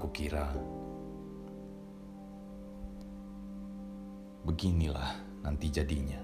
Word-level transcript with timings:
Aku 0.00 0.16
kira 0.16 0.48
beginilah 4.48 5.12
nanti 5.44 5.68
jadinya. 5.68 6.16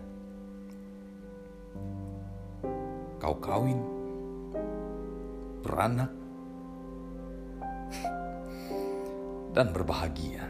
Kau 3.20 3.36
kawin, 3.36 3.76
beranak, 5.60 6.08
dan 9.52 9.68
berbahagia. 9.76 10.48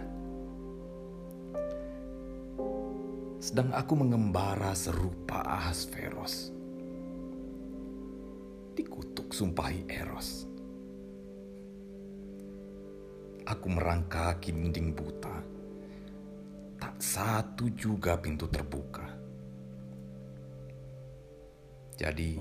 Sedang 3.43 3.75
aku 3.75 4.07
mengembara 4.07 4.71
serupa 4.79 5.43
ahas 5.43 5.83
feros. 5.83 6.55
Dikutuk 8.79 9.35
sumpahi 9.35 9.83
eros. 9.91 10.47
Aku 13.47 13.71
merangkaki 13.71 14.51
dinding 14.51 14.91
buta. 14.91 15.39
Tak 16.83 16.99
satu 16.99 17.71
juga 17.79 18.19
pintu 18.19 18.51
terbuka. 18.51 19.07
Jadi, 21.97 22.37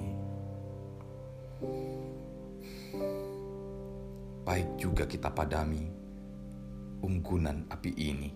baik 4.44 4.70
juga 4.76 5.08
kita 5.08 5.32
padami 5.32 5.86
unggunan 7.06 7.70
api 7.70 7.92
ini. 7.96 8.30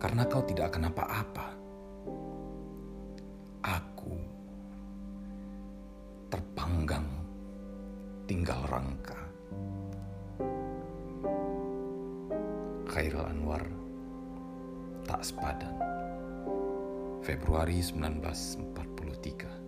Karena 0.00 0.24
kau 0.24 0.42
tidak 0.42 0.72
akan 0.72 0.88
apa-apa. 0.90 1.63
Tinggal 8.24 8.60
rangka. 8.68 9.16
Khairul 12.88 13.26
Anwar 13.26 13.64
tak 15.04 15.20
sepadan. 15.24 15.74
Februari 17.24 17.80
1943 17.80 19.63